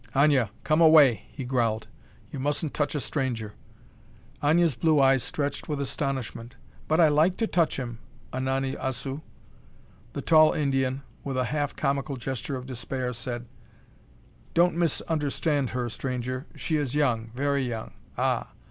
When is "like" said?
7.07-7.37